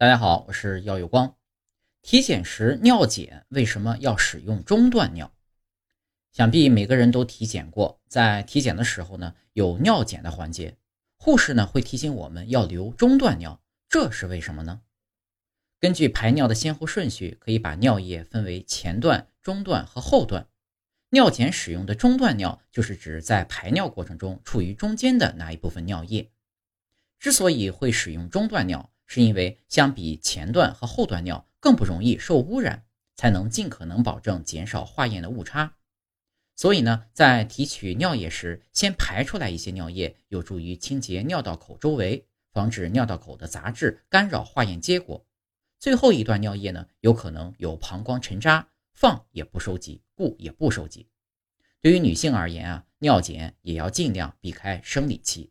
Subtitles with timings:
[0.00, 1.36] 大家好，我是耀有光。
[2.00, 5.30] 体检时尿检为什么要使用中断尿？
[6.32, 10.78] 想必每个人都体检过，在体检的时候呢，有尿检的环节，
[11.18, 13.60] 护士呢会提醒我们要留中断尿，
[13.90, 14.80] 这是为什么呢？
[15.78, 20.48] 根据排尿的先后顺序，可以把尿液分为前段、中段和后段。
[21.10, 26.30] 尿检使用的中断尿，就是指在排尿过程中处于中间的那一部分尿液。
[27.18, 32.84] 之所以会使用中断尿，是因为相比前段和后段尿更不容易受污染，
[33.16, 35.74] 才能尽可能保证减少化验的误差。
[36.54, 45.26] 所以呢，在提取尿液时，先排出来一些尿液，有助于清洁尿道口周围，防止尿道口的杂质干扰化验结果。
[45.80, 51.08] 最后一段尿液呢，有可能有膀胱沉渣，放也不收集，不也不收集。
[51.80, 55.50] 对于女性而言啊，尿检也要尽量避开生理期。